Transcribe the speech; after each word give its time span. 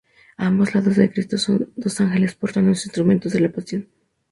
A 0.35 0.47
ambos 0.47 0.73
lados 0.73 0.95
de 0.95 1.11
Cristo 1.11 1.37
dos 1.77 2.01
ángeles 2.01 2.33
portan 2.33 2.65
los 2.65 2.83
instrumentos 2.87 3.33
de 3.33 3.39
la 3.39 3.51
Pasión. 3.51 3.87